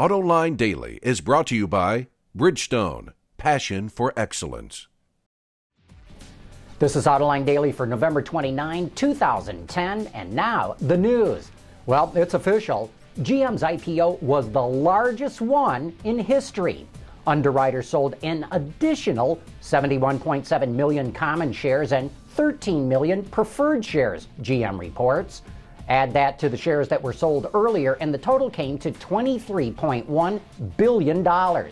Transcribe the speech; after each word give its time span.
AutoLine 0.00 0.56
Daily 0.56 0.98
is 1.02 1.20
brought 1.20 1.46
to 1.48 1.54
you 1.54 1.68
by 1.68 2.06
Bridgestone, 2.34 3.12
passion 3.36 3.90
for 3.90 4.14
excellence. 4.16 4.88
This 6.78 6.96
is 6.96 7.04
Autoline 7.04 7.44
Daily 7.44 7.70
for 7.70 7.84
November 7.84 8.22
29, 8.22 8.92
2010, 8.94 10.06
and 10.14 10.32
now 10.32 10.74
the 10.80 10.96
news. 10.96 11.50
Well, 11.84 12.14
it's 12.16 12.32
official. 12.32 12.90
GM's 13.18 13.60
IPO 13.60 14.22
was 14.22 14.50
the 14.50 14.62
largest 14.62 15.42
one 15.42 15.94
in 16.04 16.18
history. 16.18 16.86
Underwriters 17.26 17.86
sold 17.86 18.16
an 18.22 18.46
additional 18.52 19.38
71.7 19.60 20.68
million 20.68 21.12
common 21.12 21.52
shares 21.52 21.92
and 21.92 22.10
13 22.36 22.88
million 22.88 23.22
preferred 23.24 23.84
shares, 23.84 24.28
GM 24.40 24.80
reports. 24.80 25.42
Add 25.90 26.12
that 26.12 26.38
to 26.38 26.48
the 26.48 26.56
shares 26.56 26.86
that 26.86 27.02
were 27.02 27.12
sold 27.12 27.50
earlier, 27.52 27.94
and 27.94 28.14
the 28.14 28.18
total 28.18 28.48
came 28.48 28.78
to 28.78 28.92
$23.1 28.92 30.40
billion. 30.76 31.68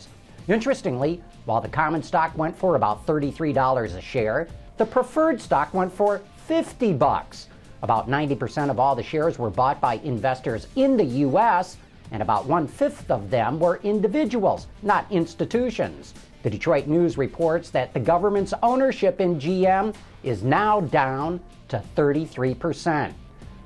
Interestingly, 0.49 1.23
while 1.45 1.61
the 1.61 1.69
common 1.69 2.03
stock 2.03 2.37
went 2.37 2.59
for 2.59 2.75
about 2.75 3.07
$33 3.07 3.97
a 3.97 4.01
share, 4.01 4.49
the 4.77 4.85
preferred 4.85 5.41
stock 5.41 5.73
went 5.73 5.93
for 5.93 6.21
50 6.49 6.95
bucks. 6.95 7.47
About 7.83 8.09
90% 8.09 8.71
of 8.71 8.81
all 8.81 8.97
the 8.97 9.05
shares 9.05 9.39
were 9.39 9.51
bought 9.51 9.81
by 9.81 9.95
investors 10.03 10.67
in 10.75 10.97
the 10.97 11.05
U.S., 11.05 11.77
and 12.11 12.21
about 12.21 12.47
one 12.47 12.67
fifth 12.67 13.13
of 13.13 13.31
them 13.31 13.61
were 13.61 13.79
individuals, 13.85 14.67
not 14.83 15.07
institutions. 15.13 16.13
The 16.43 16.51
Detroit 16.51 16.89
News 16.89 17.17
reports 17.17 17.71
that 17.71 17.95
the 17.95 18.01
government's 18.01 18.55
ownership 18.65 19.21
in 19.21 19.39
GM 19.39 19.95
is 20.25 20.43
now 20.43 20.81
down 20.81 21.39
to 21.69 21.81
33%. 21.95 23.13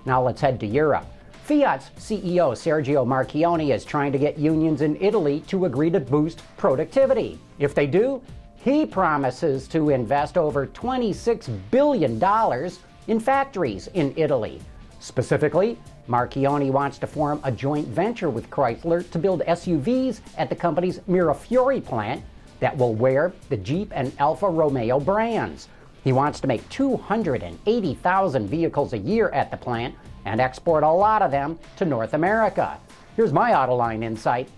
Now 0.04 0.22
let's 0.22 0.40
head 0.40 0.58
to 0.60 0.66
Europe. 0.66 1.06
Fiat's 1.44 1.90
CEO 1.98 2.52
Sergio 2.52 3.06
Marchionne 3.06 3.74
is 3.74 3.84
trying 3.84 4.12
to 4.12 4.18
get 4.18 4.38
unions 4.38 4.80
in 4.80 4.96
Italy 5.00 5.40
to 5.48 5.64
agree 5.64 5.90
to 5.90 6.00
boost 6.00 6.42
productivity. 6.56 7.38
If 7.58 7.74
they 7.74 7.86
do, 7.86 8.22
he 8.56 8.86
promises 8.86 9.66
to 9.68 9.90
invest 9.90 10.38
over 10.38 10.66
$26 10.68 11.58
billion 11.70 12.70
in 13.08 13.20
factories 13.20 13.88
in 13.94 14.14
Italy. 14.16 14.60
Specifically, 15.00 15.76
Marchionne 16.08 16.70
wants 16.70 16.98
to 16.98 17.08
form 17.08 17.40
a 17.42 17.50
joint 17.50 17.88
venture 17.88 18.30
with 18.30 18.48
Chrysler 18.50 19.08
to 19.10 19.18
build 19.18 19.42
SUVs 19.42 20.20
at 20.38 20.48
the 20.48 20.54
company's 20.54 21.00
Mirafiori 21.00 21.84
plant 21.84 22.22
that 22.60 22.76
will 22.76 22.94
wear 22.94 23.32
the 23.48 23.56
Jeep 23.56 23.90
and 23.92 24.12
Alfa 24.20 24.48
Romeo 24.48 25.00
brands. 25.00 25.68
He 26.02 26.12
wants 26.12 26.40
to 26.40 26.46
make 26.46 26.68
280,000 26.68 28.48
vehicles 28.48 28.92
a 28.92 28.98
year 28.98 29.28
at 29.30 29.50
the 29.50 29.56
plant 29.56 29.94
and 30.24 30.40
export 30.40 30.82
a 30.82 30.90
lot 30.90 31.22
of 31.22 31.30
them 31.30 31.58
to 31.76 31.84
North 31.84 32.14
America. 32.14 32.78
Here's 33.16 33.32
my 33.32 33.52
Autoline 33.52 34.02
insight. 34.02 34.48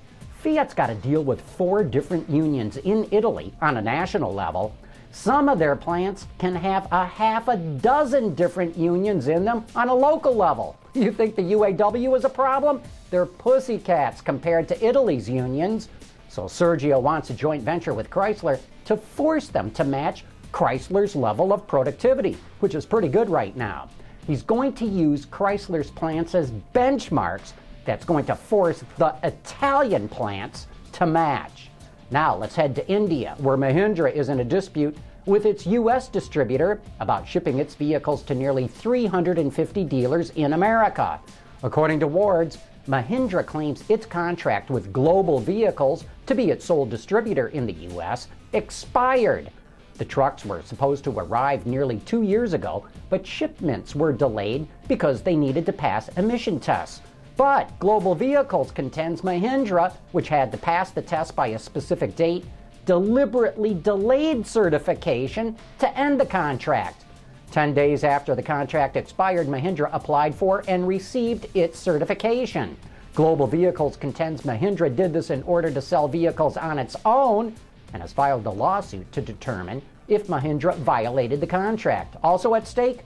Fiat's 0.40 0.74
got 0.74 0.86
to 0.86 0.94
deal 0.94 1.24
with 1.24 1.40
four 1.40 1.82
different 1.82 2.28
unions 2.28 2.76
in 2.78 3.08
Italy 3.10 3.52
on 3.60 3.76
a 3.76 3.82
national 3.82 4.32
level. 4.32 4.74
Some 5.10 5.48
of 5.48 5.58
their 5.58 5.76
plants 5.76 6.26
can 6.38 6.54
have 6.54 6.88
a 6.90 7.06
half 7.06 7.48
a 7.48 7.56
dozen 7.56 8.34
different 8.34 8.76
unions 8.76 9.28
in 9.28 9.44
them 9.44 9.64
on 9.76 9.88
a 9.88 9.94
local 9.94 10.34
level. 10.34 10.76
You 10.92 11.12
think 11.12 11.36
the 11.36 11.42
UAW 11.42 12.16
is 12.16 12.24
a 12.24 12.28
problem? 12.28 12.82
They're 13.10 13.26
pussycats 13.26 14.20
compared 14.20 14.66
to 14.68 14.84
Italy's 14.84 15.28
unions. 15.28 15.88
So 16.28 16.44
Sergio 16.44 17.00
wants 17.00 17.30
a 17.30 17.34
joint 17.34 17.62
venture 17.62 17.94
with 17.94 18.10
Chrysler 18.10 18.60
to 18.86 18.96
force 18.96 19.48
them 19.48 19.70
to 19.72 19.84
match 19.84 20.24
Chrysler's 20.54 21.16
level 21.16 21.52
of 21.52 21.66
productivity, 21.66 22.36
which 22.60 22.76
is 22.76 22.86
pretty 22.86 23.08
good 23.08 23.28
right 23.28 23.56
now. 23.56 23.88
He's 24.24 24.44
going 24.44 24.72
to 24.74 24.84
use 24.84 25.26
Chrysler's 25.26 25.90
plants 25.90 26.32
as 26.36 26.52
benchmarks 26.72 27.54
that's 27.84 28.04
going 28.04 28.24
to 28.26 28.36
force 28.36 28.84
the 28.96 29.16
Italian 29.24 30.08
plants 30.08 30.68
to 30.92 31.06
match. 31.06 31.70
Now 32.12 32.36
let's 32.36 32.54
head 32.54 32.76
to 32.76 32.88
India, 32.88 33.34
where 33.38 33.56
Mahindra 33.56 34.12
is 34.12 34.28
in 34.28 34.38
a 34.38 34.44
dispute 34.44 34.96
with 35.26 35.44
its 35.44 35.66
U.S. 35.66 36.06
distributor 36.06 36.80
about 37.00 37.26
shipping 37.26 37.58
its 37.58 37.74
vehicles 37.74 38.22
to 38.22 38.34
nearly 38.36 38.68
350 38.68 39.82
dealers 39.82 40.30
in 40.30 40.52
America. 40.52 41.18
According 41.64 41.98
to 41.98 42.06
Wards, 42.06 42.58
Mahindra 42.86 43.44
claims 43.44 43.82
its 43.90 44.06
contract 44.06 44.70
with 44.70 44.92
Global 44.92 45.40
Vehicles 45.40 46.04
to 46.26 46.34
be 46.36 46.50
its 46.50 46.64
sole 46.64 46.86
distributor 46.86 47.48
in 47.48 47.66
the 47.66 47.72
U.S. 47.72 48.28
expired. 48.52 49.50
The 49.96 50.04
trucks 50.04 50.44
were 50.44 50.62
supposed 50.62 51.04
to 51.04 51.18
arrive 51.18 51.66
nearly 51.66 51.98
two 52.00 52.22
years 52.22 52.52
ago, 52.52 52.84
but 53.10 53.26
shipments 53.26 53.94
were 53.94 54.12
delayed 54.12 54.66
because 54.88 55.22
they 55.22 55.36
needed 55.36 55.66
to 55.66 55.72
pass 55.72 56.08
emission 56.16 56.58
tests. 56.58 57.00
But 57.36 57.78
Global 57.78 58.14
Vehicles 58.14 58.70
contends 58.70 59.22
Mahindra, 59.22 59.92
which 60.12 60.28
had 60.28 60.50
to 60.52 60.58
pass 60.58 60.90
the 60.90 61.02
test 61.02 61.34
by 61.36 61.48
a 61.48 61.58
specific 61.58 62.16
date, 62.16 62.44
deliberately 62.86 63.74
delayed 63.74 64.46
certification 64.46 65.56
to 65.78 65.98
end 65.98 66.20
the 66.20 66.26
contract. 66.26 67.04
Ten 67.50 67.72
days 67.72 68.02
after 68.02 68.34
the 68.34 68.42
contract 68.42 68.96
expired, 68.96 69.46
Mahindra 69.46 69.88
applied 69.92 70.34
for 70.34 70.64
and 70.66 70.88
received 70.88 71.46
its 71.54 71.78
certification. 71.78 72.76
Global 73.14 73.46
Vehicles 73.46 73.96
contends 73.96 74.42
Mahindra 74.42 74.94
did 74.94 75.12
this 75.12 75.30
in 75.30 75.42
order 75.44 75.70
to 75.70 75.80
sell 75.80 76.08
vehicles 76.08 76.56
on 76.56 76.80
its 76.80 76.96
own 77.04 77.54
and 77.94 78.02
has 78.02 78.12
filed 78.12 78.44
a 78.44 78.50
lawsuit 78.50 79.10
to 79.12 79.22
determine 79.22 79.80
if 80.08 80.26
Mahindra 80.26 80.76
violated 80.78 81.40
the 81.40 81.46
contract. 81.46 82.16
Also 82.22 82.54
at 82.54 82.68
stake, 82.68 83.00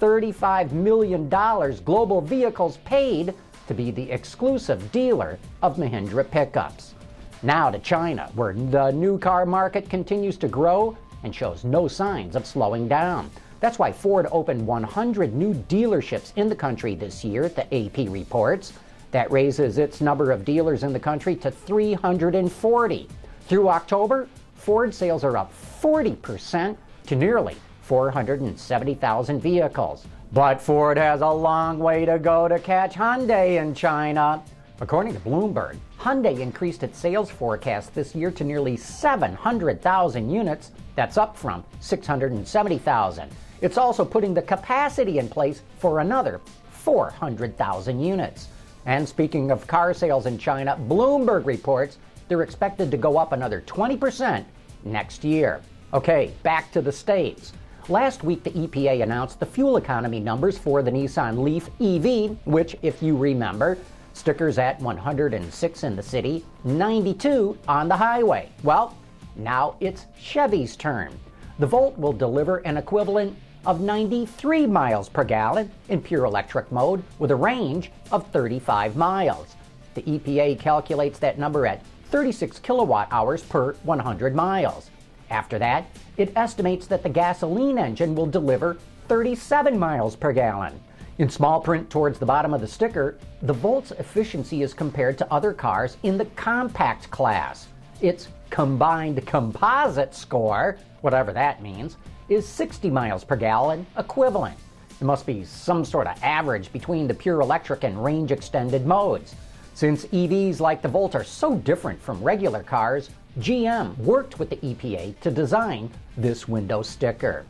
$35 0.00 0.70
million 0.70 1.28
Global 1.28 2.20
Vehicles 2.20 2.76
paid 2.84 3.34
to 3.66 3.74
be 3.74 3.90
the 3.90 4.10
exclusive 4.10 4.92
dealer 4.92 5.38
of 5.62 5.78
Mahindra 5.78 6.30
pickups. 6.30 6.94
Now 7.42 7.70
to 7.70 7.78
China, 7.78 8.30
where 8.34 8.52
the 8.52 8.90
new 8.90 9.18
car 9.18 9.46
market 9.46 9.88
continues 9.88 10.36
to 10.38 10.48
grow 10.48 10.96
and 11.24 11.34
shows 11.34 11.64
no 11.64 11.88
signs 11.88 12.36
of 12.36 12.46
slowing 12.46 12.86
down. 12.86 13.30
That's 13.60 13.78
why 13.78 13.92
Ford 13.92 14.26
opened 14.30 14.66
100 14.66 15.34
new 15.34 15.54
dealerships 15.54 16.32
in 16.36 16.50
the 16.50 16.56
country 16.56 16.94
this 16.94 17.24
year, 17.24 17.48
the 17.48 17.64
AP 17.74 18.10
reports. 18.10 18.74
That 19.10 19.30
raises 19.32 19.78
its 19.78 20.00
number 20.00 20.32
of 20.32 20.44
dealers 20.44 20.82
in 20.82 20.92
the 20.92 21.00
country 21.00 21.34
to 21.36 21.50
340. 21.50 23.08
Through 23.46 23.68
October, 23.68 24.26
Ford 24.54 24.94
sales 24.94 25.22
are 25.22 25.36
up 25.36 25.52
40% 25.82 26.76
to 27.06 27.16
nearly 27.16 27.56
470,000 27.82 29.40
vehicles. 29.40 30.06
But 30.32 30.62
Ford 30.62 30.96
has 30.96 31.20
a 31.20 31.28
long 31.28 31.78
way 31.78 32.06
to 32.06 32.18
go 32.18 32.48
to 32.48 32.58
catch 32.58 32.94
Hyundai 32.94 33.60
in 33.60 33.74
China. 33.74 34.42
According 34.80 35.12
to 35.12 35.20
Bloomberg, 35.20 35.76
Hyundai 36.00 36.40
increased 36.40 36.82
its 36.82 36.98
sales 36.98 37.30
forecast 37.30 37.94
this 37.94 38.14
year 38.14 38.30
to 38.30 38.44
nearly 38.44 38.78
700,000 38.78 40.30
units. 40.30 40.70
That's 40.96 41.18
up 41.18 41.36
from 41.36 41.64
670,000. 41.80 43.30
It's 43.60 43.76
also 43.76 44.06
putting 44.06 44.32
the 44.32 44.42
capacity 44.42 45.18
in 45.18 45.28
place 45.28 45.60
for 45.78 46.00
another 46.00 46.40
400,000 46.70 48.00
units. 48.00 48.48
And 48.86 49.06
speaking 49.06 49.50
of 49.50 49.66
car 49.66 49.92
sales 49.92 50.24
in 50.24 50.38
China, 50.38 50.78
Bloomberg 50.88 51.44
reports 51.44 51.98
they're 52.28 52.42
expected 52.42 52.90
to 52.90 52.96
go 52.96 53.16
up 53.16 53.32
another 53.32 53.62
20% 53.66 54.44
next 54.84 55.24
year. 55.24 55.60
Okay, 55.92 56.32
back 56.42 56.72
to 56.72 56.82
the 56.82 56.92
States. 56.92 57.52
Last 57.88 58.24
week, 58.24 58.42
the 58.42 58.50
EPA 58.50 59.02
announced 59.02 59.40
the 59.40 59.46
fuel 59.46 59.76
economy 59.76 60.18
numbers 60.18 60.56
for 60.56 60.82
the 60.82 60.90
Nissan 60.90 61.38
Leaf 61.42 61.68
EV, 61.80 62.36
which, 62.46 62.76
if 62.82 63.02
you 63.02 63.16
remember, 63.16 63.76
stickers 64.14 64.58
at 64.58 64.80
106 64.80 65.84
in 65.84 65.96
the 65.96 66.02
city, 66.02 66.44
92 66.64 67.58
on 67.68 67.88
the 67.88 67.96
highway. 67.96 68.48
Well, 68.62 68.96
now 69.36 69.76
it's 69.80 70.06
Chevy's 70.18 70.76
turn. 70.76 71.12
The 71.58 71.66
Volt 71.66 71.98
will 71.98 72.12
deliver 72.12 72.58
an 72.58 72.76
equivalent 72.76 73.36
of 73.66 73.80
93 73.80 74.66
miles 74.66 75.08
per 75.08 75.24
gallon 75.24 75.70
in 75.88 76.00
pure 76.00 76.24
electric 76.24 76.70
mode 76.72 77.02
with 77.18 77.30
a 77.30 77.36
range 77.36 77.90
of 78.12 78.26
35 78.28 78.96
miles. 78.96 79.56
The 79.94 80.02
EPA 80.02 80.58
calculates 80.58 81.18
that 81.20 81.38
number 81.38 81.66
at 81.66 81.82
36 82.10 82.58
kilowatt 82.60 83.08
hours 83.10 83.42
per 83.42 83.72
100 83.82 84.34
miles. 84.34 84.90
After 85.30 85.58
that, 85.58 85.86
it 86.16 86.32
estimates 86.36 86.86
that 86.86 87.02
the 87.02 87.08
gasoline 87.08 87.78
engine 87.78 88.14
will 88.14 88.26
deliver 88.26 88.76
37 89.08 89.78
miles 89.78 90.16
per 90.16 90.32
gallon. 90.32 90.80
In 91.18 91.28
small 91.30 91.60
print 91.60 91.90
towards 91.90 92.18
the 92.18 92.26
bottom 92.26 92.52
of 92.52 92.60
the 92.60 92.66
sticker, 92.66 93.16
the 93.42 93.52
Volt's 93.52 93.92
efficiency 93.92 94.62
is 94.62 94.74
compared 94.74 95.16
to 95.18 95.32
other 95.32 95.52
cars 95.52 95.96
in 96.02 96.18
the 96.18 96.24
compact 96.36 97.10
class. 97.10 97.68
Its 98.00 98.28
combined 98.50 99.24
composite 99.26 100.14
score, 100.14 100.76
whatever 101.02 101.32
that 101.32 101.62
means, 101.62 101.96
is 102.28 102.46
60 102.48 102.90
miles 102.90 103.22
per 103.22 103.36
gallon 103.36 103.86
equivalent. 103.96 104.56
It 105.00 105.04
must 105.04 105.26
be 105.26 105.44
some 105.44 105.84
sort 105.84 106.06
of 106.06 106.20
average 106.22 106.72
between 106.72 107.06
the 107.06 107.14
pure 107.14 107.40
electric 107.40 107.84
and 107.84 108.02
range 108.02 108.32
extended 108.32 108.86
modes. 108.86 109.34
Since 109.74 110.06
EVs 110.06 110.60
like 110.60 110.82
the 110.82 110.88
Volt 110.88 111.16
are 111.16 111.24
so 111.24 111.56
different 111.56 112.00
from 112.00 112.22
regular 112.22 112.62
cars, 112.62 113.10
GM 113.40 113.98
worked 113.98 114.38
with 114.38 114.48
the 114.48 114.56
EPA 114.58 115.18
to 115.18 115.32
design 115.32 115.90
this 116.16 116.46
window 116.46 116.82
sticker. 116.82 117.44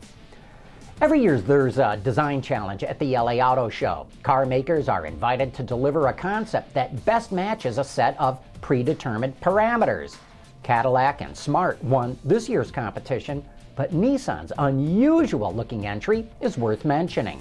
Every 1.01 1.21
year 1.21 1.39
there's 1.39 1.77
a 1.77 1.97
design 1.97 2.41
challenge 2.41 2.83
at 2.83 2.97
the 2.97 3.15
LA 3.15 3.33
Auto 3.33 3.69
Show. 3.69 4.07
Car 4.23 4.47
makers 4.47 4.89
are 4.89 5.05
invited 5.05 5.53
to 5.53 5.61
deliver 5.61 6.07
a 6.07 6.13
concept 6.13 6.73
that 6.73 7.05
best 7.05 7.31
matches 7.31 7.77
a 7.77 7.83
set 7.83 8.19
of 8.19 8.39
predetermined 8.59 9.39
parameters. 9.39 10.15
Cadillac 10.63 11.21
and 11.21 11.37
Smart 11.37 11.83
won 11.83 12.17
this 12.25 12.49
year's 12.49 12.71
competition, 12.71 13.45
but 13.75 13.93
Nissan's 13.93 14.51
unusual 14.57 15.53
looking 15.53 15.85
entry 15.85 16.27
is 16.41 16.57
worth 16.57 16.85
mentioning. 16.85 17.39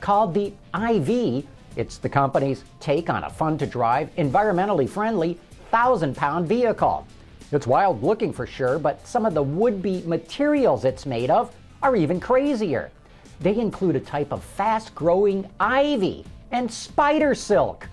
Called 0.00 0.34
the 0.34 0.52
IV, 0.74 1.46
it's 1.76 1.98
the 1.98 2.08
company's 2.08 2.64
take 2.80 3.08
on 3.10 3.24
a 3.24 3.30
fun 3.30 3.58
to 3.58 3.66
drive, 3.66 4.14
environmentally 4.16 4.88
friendly, 4.88 5.38
thousand 5.70 6.16
pound 6.16 6.48
vehicle. 6.48 7.06
It's 7.52 7.66
wild 7.66 8.02
looking 8.02 8.32
for 8.32 8.46
sure, 8.46 8.78
but 8.78 9.06
some 9.06 9.24
of 9.24 9.34
the 9.34 9.42
would 9.42 9.80
be 9.82 10.02
materials 10.02 10.84
it's 10.84 11.06
made 11.06 11.30
of 11.30 11.54
are 11.82 11.94
even 11.94 12.18
crazier. 12.18 12.90
They 13.40 13.56
include 13.56 13.96
a 13.96 14.00
type 14.00 14.32
of 14.32 14.42
fast 14.42 14.94
growing 14.94 15.48
ivy 15.60 16.24
and 16.50 16.70
spider 16.70 17.34
silk. 17.34 17.86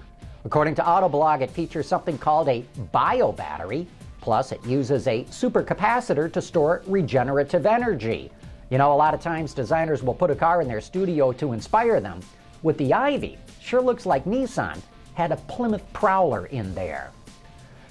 According 0.46 0.76
to 0.76 0.82
Autoblog, 0.82 1.42
it 1.42 1.52
features 1.52 1.88
something 1.88 2.18
called 2.18 2.50
a 2.50 2.66
bio 2.92 3.32
battery. 3.32 3.88
Plus, 4.22 4.52
it 4.54 4.66
uses 4.66 5.08
a 5.08 5.26
supercapacitor 5.26 6.32
to 6.32 6.42
store 6.42 6.82
regenerative 6.88 7.66
energy. 7.66 8.32
You 8.70 8.78
know, 8.78 8.94
a 8.94 8.96
lot 8.96 9.14
of 9.14 9.22
times 9.22 9.54
designers 9.54 10.02
will 10.02 10.14
put 10.14 10.32
a 10.32 10.36
car 10.36 10.62
in 10.62 10.68
their 10.68 10.82
studio 10.82 11.34
to 11.34 11.52
inspire 11.52 12.00
them. 12.00 12.22
With 12.64 12.78
the 12.78 12.94
Ivy, 12.94 13.38
sure 13.62 13.82
looks 13.82 14.06
like 14.06 14.24
Nissan 14.24 14.82
had 15.16 15.34
a 15.34 15.36
Plymouth 15.36 15.84
Prowler 15.92 16.46
in 16.46 16.74
there. 16.74 17.12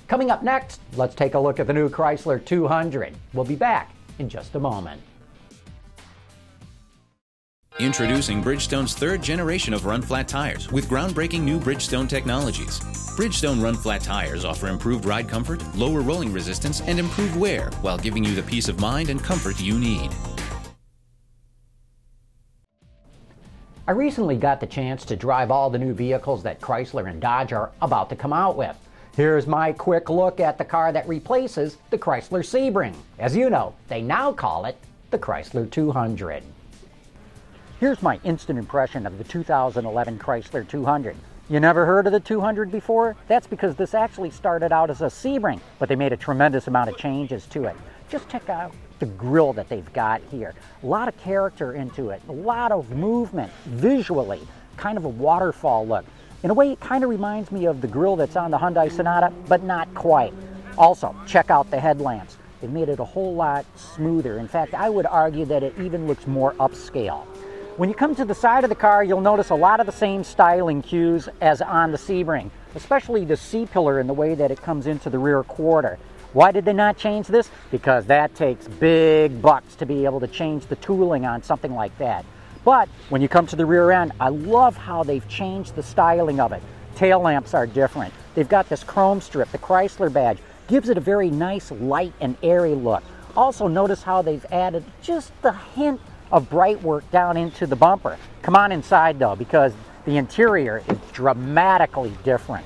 Coming 0.09 0.31
up 0.31 0.43
next, 0.43 0.81
let's 0.97 1.15
take 1.15 1.35
a 1.35 1.39
look 1.39 1.61
at 1.61 1.67
the 1.67 1.75
new 1.75 1.91
Chrysler 1.91 2.43
200. 2.43 3.15
We'll 3.35 3.45
be 3.45 3.55
back 3.55 3.95
in 4.19 4.31
just 4.31 4.55
a 4.55 4.61
moment. 4.61 5.01
Introducing 7.79 8.43
Bridgestone's 8.43 8.95
third 8.95 9.23
generation 9.23 9.75
of 9.75 9.85
run 9.85 10.01
flat 10.01 10.29
tires 10.29 10.71
with 10.71 10.89
groundbreaking 10.89 11.41
new 11.43 11.59
Bridgestone 11.59 12.09
technologies. 12.09 12.81
Bridgestone 13.17 13.63
run 13.63 13.75
flat 13.75 14.03
tires 14.03 14.45
offer 14.45 14.69
improved 14.69 15.05
ride 15.05 15.29
comfort, 15.29 15.63
lower 15.75 16.01
rolling 16.01 16.33
resistance, 16.33 16.81
and 16.83 16.99
improved 16.99 17.37
wear 17.37 17.71
while 17.83 17.99
giving 17.99 18.25
you 18.25 18.35
the 18.35 18.43
peace 18.43 18.69
of 18.69 18.81
mind 18.81 19.11
and 19.11 19.23
comfort 19.23 19.61
you 19.61 19.79
need. 19.79 20.11
I 23.85 23.91
recently 23.91 24.37
got 24.37 24.61
the 24.61 24.67
chance 24.69 25.05
to 25.07 25.17
drive 25.17 25.51
all 25.51 25.69
the 25.69 25.79
new 25.79 25.93
vehicles 25.93 26.45
that 26.45 26.61
Chrysler 26.61 27.11
and 27.11 27.21
Dodge 27.21 27.53
are 27.53 27.73
about 27.83 28.11
to 28.11 28.17
come 28.17 28.33
out 28.33 28.57
with. 28.57 28.77
Here's 29.17 29.49
my 29.49 29.73
quick 29.73 30.09
look 30.09 30.39
at 30.39 30.57
the 30.57 30.65
car 30.65 30.93
that 30.93 31.09
replaces 31.09 31.79
the 31.91 31.99
Chrysler 31.99 32.45
Sebring. 32.45 32.95
As 33.19 33.35
you 33.35 33.51
know, 33.51 33.75
they 33.89 34.01
now 34.01 34.33
call 34.33 34.67
it 34.67 34.77
the 35.11 35.19
Chrysler 35.19 35.69
200. 35.69 36.45
Here's 37.81 38.01
my 38.03 38.21
instant 38.23 38.57
impression 38.57 39.05
of 39.05 39.19
the 39.19 39.25
2011 39.25 40.17
Chrysler 40.17 40.67
200. 40.67 41.17
You 41.49 41.59
never 41.59 41.85
heard 41.85 42.07
of 42.07 42.13
the 42.13 42.21
200 42.21 42.71
before? 42.71 43.17
That's 43.27 43.49
because 43.49 43.75
this 43.75 43.95
actually 43.95 44.31
started 44.31 44.71
out 44.71 44.91
as 44.91 45.03
a 45.03 45.07
Sebring, 45.07 45.59
but 45.81 45.89
they 45.89 45.97
made 45.97 46.13
a 46.13 46.17
tremendous 46.17 46.69
amount 46.69 46.89
of 46.89 46.97
changes 46.97 47.47
to 47.47 47.65
it. 47.65 47.75
Just 48.09 48.29
check 48.29 48.49
out 48.49 48.73
the 49.03 49.07
grill 49.07 49.53
that 49.53 49.69
they've 49.69 49.93
got 49.93 50.23
here. 50.31 50.55
A 50.85 50.87
lot 50.87 51.09
of 51.09 51.19
character 51.19 51.73
into 51.73 52.11
it, 52.11 52.23
a 52.29 52.33
lot 52.33 52.71
of 52.71 52.93
movement 52.93 53.51
visually, 53.65 54.41
kind 54.77 54.97
of 54.97 55.05
a 55.05 55.09
waterfall 55.09 55.85
look. 55.85 56.05
In 56.45 56.51
a 56.51 56.55
way, 56.55 56.71
it 56.71 56.79
kind 56.79 57.03
of 57.03 57.11
reminds 57.11 57.51
me 57.51 57.67
of 57.67 57.81
the 57.81 57.89
grill 57.89 58.15
that's 58.15 58.37
on 58.37 58.53
the 58.53 58.59
Hyundai 58.59 58.93
Sonata, 58.93 59.33
but 59.49 59.65
not 59.65 59.93
quite. 59.97 60.33
Also, 60.79 61.17
check 61.27 61.51
out 61.51 61.69
the 61.69 61.81
headlamps. 61.81 62.37
They've 62.61 62.71
made 62.71 62.89
it 62.89 63.01
a 63.01 63.05
whole 63.05 63.35
lot 63.35 63.67
smoother. 63.77 64.39
In 64.39 64.47
fact, 64.47 64.73
I 64.73 64.89
would 64.89 65.07
argue 65.07 65.47
that 65.47 65.65
it 65.65 65.75
even 65.81 66.07
looks 66.07 66.29
more 66.29 66.55
upscale. 66.55 67.25
When 67.79 67.89
you 67.89 67.97
come 67.97 68.15
to 68.15 68.25
the 68.25 68.37
side 68.37 68.63
of 68.63 68.71
the 68.71 68.77
car, 68.77 69.03
you'll 69.03 69.21
notice 69.21 69.51
a 69.51 69.57
lot 69.57 69.81
of 69.81 69.87
the 69.87 69.93
same 69.93 70.23
styling 70.23 70.81
cues 70.81 71.29
as 71.41 71.61
on 71.61 71.91
the 71.91 71.99
Sebring, 71.99 72.51
especially 72.77 73.25
the 73.25 73.37
C-pillar 73.37 73.99
and 73.99 74.09
the 74.09 74.15
way 74.15 74.37
that 74.37 74.53
it 74.53 74.63
comes 74.63 74.87
into 74.87 75.11
the 75.11 75.19
rear 75.19 75.43
quarter. 75.43 75.99
Why 76.33 76.51
did 76.51 76.65
they 76.65 76.73
not 76.73 76.97
change 76.97 77.27
this? 77.27 77.51
Because 77.71 78.07
that 78.07 78.35
takes 78.35 78.67
big 78.67 79.43
bucks 79.43 79.75
to 79.77 79.87
be 79.87 80.07
able 80.07 80.21
to 80.21 80.27
change 80.27 80.67
the 80.67 80.77
tooling 80.77 81.27
on 81.27 81.43
something 81.43 81.75
like 81.75 81.97
that. 81.99 82.25
But 82.65 82.89
when 83.11 83.21
you 83.21 83.29
come 83.29 83.47
to 83.49 83.57
the 83.57 83.67
rear 83.67 83.91
end, 83.91 84.13
I 84.19 84.29
love 84.29 84.77
how 84.77 85.03
they've 85.03 85.27
changed 85.29 85.75
the 85.75 85.83
styling 85.83 86.41
of 86.41 86.53
it. 86.53 86.63
Tail 86.95 87.21
lamps 87.21 87.53
are 87.53 87.67
different. 87.67 88.15
They've 88.35 88.49
got 88.49 88.69
this 88.69 88.83
chrome 88.83 89.21
strip, 89.21 89.51
the 89.51 89.59
Chrysler 89.59 90.11
badge, 90.11 90.39
gives 90.69 90.89
it 90.89 90.97
a 90.97 91.01
very 91.01 91.31
nice 91.31 91.71
light 91.71 92.15
and 92.21 92.37
airy 92.43 92.75
look. 92.75 93.03
Also 93.37 93.67
notice 93.67 94.03
how 94.03 94.23
they've 94.23 94.47
added 94.53 94.85
just 95.03 95.33
the 95.43 95.53
hint 95.53 96.01
of 96.31 96.49
bright 96.49 96.83
work 96.83 97.11
down 97.11 97.37
into 97.37 97.67
the 97.67 97.77
bumper. 97.77 98.17
Come 98.41 98.57
on 98.57 98.73
inside 98.73 99.19
though, 99.19 99.37
because 99.37 99.75
the 100.07 100.17
interior 100.17 100.83
is 100.89 100.99
dramatically 101.13 102.13
different. 102.25 102.65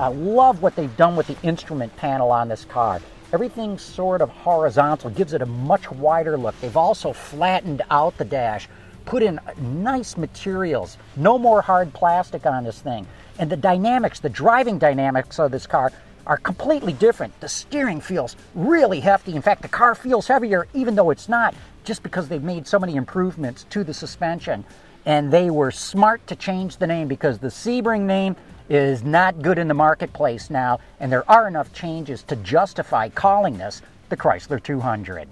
I 0.00 0.06
love 0.08 0.62
what 0.62 0.76
they've 0.76 0.96
done 0.96 1.16
with 1.16 1.26
the 1.26 1.36
instrument 1.42 1.94
panel 1.96 2.30
on 2.30 2.48
this 2.48 2.64
car. 2.64 3.00
Everything's 3.32 3.82
sort 3.82 4.22
of 4.22 4.30
horizontal, 4.30 5.10
gives 5.10 5.32
it 5.32 5.42
a 5.42 5.46
much 5.46 5.90
wider 5.90 6.38
look. 6.38 6.58
They've 6.60 6.76
also 6.76 7.12
flattened 7.12 7.82
out 7.90 8.16
the 8.16 8.24
dash, 8.24 8.68
put 9.06 9.24
in 9.24 9.40
nice 9.60 10.16
materials, 10.16 10.98
no 11.16 11.36
more 11.36 11.60
hard 11.60 11.92
plastic 11.92 12.46
on 12.46 12.62
this 12.62 12.80
thing. 12.80 13.08
And 13.40 13.50
the 13.50 13.56
dynamics, 13.56 14.20
the 14.20 14.28
driving 14.28 14.78
dynamics 14.78 15.40
of 15.40 15.50
this 15.50 15.66
car 15.66 15.92
are 16.26 16.36
completely 16.36 16.92
different. 16.92 17.38
The 17.40 17.48
steering 17.48 18.00
feels 18.00 18.36
really 18.54 19.00
hefty. 19.00 19.34
In 19.34 19.42
fact, 19.42 19.62
the 19.62 19.68
car 19.68 19.96
feels 19.96 20.28
heavier 20.28 20.68
even 20.74 20.94
though 20.94 21.10
it's 21.10 21.28
not 21.28 21.54
just 21.82 22.04
because 22.04 22.28
they've 22.28 22.42
made 22.42 22.68
so 22.68 22.78
many 22.78 22.94
improvements 22.94 23.64
to 23.70 23.82
the 23.82 23.94
suspension. 23.94 24.64
And 25.06 25.32
they 25.32 25.50
were 25.50 25.70
smart 25.70 26.26
to 26.28 26.36
change 26.36 26.76
the 26.76 26.86
name 26.86 27.08
because 27.08 27.38
the 27.38 27.48
Sebring 27.48 28.02
name 28.02 28.36
is 28.68 29.02
not 29.02 29.42
good 29.42 29.58
in 29.58 29.68
the 29.68 29.74
marketplace 29.74 30.50
now, 30.50 30.78
and 31.00 31.10
there 31.10 31.28
are 31.30 31.48
enough 31.48 31.72
changes 31.72 32.22
to 32.24 32.36
justify 32.36 33.08
calling 33.08 33.58
this 33.58 33.82
the 34.08 34.16
Chrysler 34.16 34.62
200. 34.62 35.28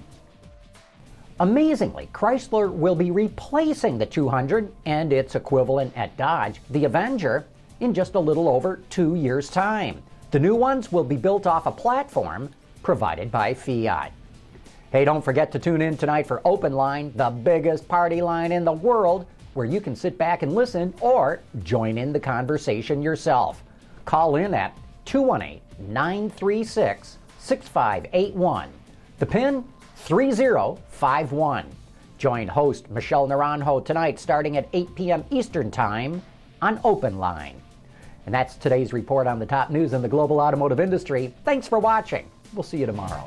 Amazingly, 1.38 2.09
Chrysler 2.15 2.73
will 2.73 2.94
be 2.94 3.11
replacing 3.11 3.99
the 3.99 4.06
200 4.06 4.73
and 4.87 5.12
its 5.12 5.35
equivalent 5.35 5.93
at 5.97 6.17
Dodge, 6.17 6.61
the 6.71 6.87
Avenger, 6.87 7.44
in 7.81 7.93
just 7.93 8.15
a 8.15 8.21
little 8.21 8.49
over 8.49 8.81
two 8.88 9.17
years' 9.17 9.50
time. 9.50 10.03
The 10.31 10.38
new 10.38 10.55
ones 10.55 10.91
will 10.91 11.05
be 11.05 11.17
built 11.17 11.47
off 11.47 11.67
a 11.67 11.71
platform 11.71 12.50
provided 12.83 13.31
by 13.31 13.53
Fiat. 13.53 14.12
Hey, 14.93 15.05
don't 15.05 15.25
forget 15.25 15.53
to 15.53 15.59
tune 15.59 15.83
in 15.83 15.97
tonight 15.97 16.27
for 16.27 16.41
Open 16.44 16.73
Line, 16.73 17.12
the 17.17 17.29
biggest 17.29 17.87
party 17.87 18.23
line 18.23 18.50
in 18.50 18.65
the 18.65 18.73
world, 18.73 19.27
where 19.56 19.67
you 19.67 19.81
can 19.81 19.97
sit 19.97 20.19
back 20.19 20.43
and 20.43 20.55
listen 20.55 20.94
or 21.00 21.41
join 21.62 21.99
in 21.99 22.12
the 22.12 22.20
conversation 22.20 23.03
yourself. 23.03 23.62
Call 24.05 24.37
in 24.37 24.55
at 24.55 24.76
218 25.06 25.61
936 25.93 27.19
6581. 27.38 28.69
The 29.19 29.26
PIN 29.26 29.64
3051. 29.97 31.66
Join 32.19 32.49
host 32.49 32.90
Michelle 32.90 33.28
Naranjo 33.28 33.85
tonight 33.85 34.19
starting 34.19 34.57
at 34.57 34.69
8 34.73 34.95
p.m. 34.95 35.25
Eastern 35.30 35.71
Time 35.71 36.23
on 36.62 36.80
Open 36.85 37.19
Line. 37.19 37.61
And 38.25 38.35
that's 38.35 38.57
today's 38.57 38.92
report 38.92 39.26
on 39.26 39.38
the 39.38 39.47
top 39.47 39.71
news 39.71 39.92
in 39.92 40.02
the 40.02 40.09
global 40.09 40.40
automotive 40.40 40.80
industry. 40.80 41.33
Thanks 41.45 41.69
for 41.69 41.78
watching. 41.78 42.28
We'll 42.54 42.62
see 42.62 42.78
you 42.78 42.87
tomorrow. 42.87 43.26